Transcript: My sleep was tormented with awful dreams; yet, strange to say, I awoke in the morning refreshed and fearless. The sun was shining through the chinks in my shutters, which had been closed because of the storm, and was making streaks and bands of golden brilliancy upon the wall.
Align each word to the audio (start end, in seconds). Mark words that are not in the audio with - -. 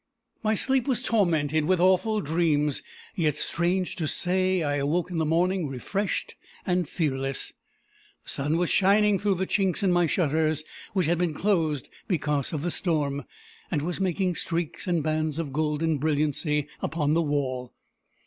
My 0.41 0.55
sleep 0.55 0.87
was 0.87 1.03
tormented 1.03 1.65
with 1.65 1.79
awful 1.79 2.21
dreams; 2.21 2.81
yet, 3.13 3.35
strange 3.35 3.95
to 3.97 4.07
say, 4.07 4.63
I 4.63 4.77
awoke 4.77 5.11
in 5.11 5.19
the 5.19 5.27
morning 5.27 5.67
refreshed 5.67 6.33
and 6.65 6.89
fearless. 6.89 7.53
The 8.23 8.29
sun 8.31 8.57
was 8.57 8.71
shining 8.71 9.19
through 9.19 9.35
the 9.35 9.45
chinks 9.45 9.83
in 9.83 9.91
my 9.91 10.07
shutters, 10.07 10.63
which 10.93 11.05
had 11.05 11.19
been 11.19 11.35
closed 11.35 11.87
because 12.07 12.51
of 12.51 12.63
the 12.63 12.71
storm, 12.71 13.25
and 13.69 13.83
was 13.83 14.01
making 14.01 14.33
streaks 14.33 14.87
and 14.87 15.03
bands 15.03 15.37
of 15.37 15.53
golden 15.53 15.99
brilliancy 15.99 16.65
upon 16.81 17.13
the 17.13 17.21
wall. 17.21 17.71